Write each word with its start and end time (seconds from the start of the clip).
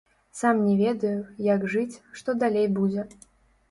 Сам 0.39 0.61
не 0.69 0.73
ведаю, 0.81 1.21
як 1.51 1.69
жыць, 1.77 2.01
што 2.21 2.39
далей 2.45 2.67
будзе. 2.83 3.11